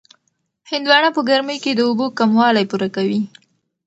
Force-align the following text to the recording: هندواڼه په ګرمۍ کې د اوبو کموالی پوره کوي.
هندواڼه 0.71 1.09
په 1.15 1.21
ګرمۍ 1.29 1.57
کې 1.63 1.71
د 1.75 1.79
اوبو 1.87 2.05
کموالی 2.19 2.65
پوره 2.71 2.89
کوي. 2.95 3.21